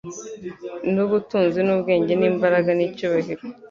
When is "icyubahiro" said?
2.87-3.41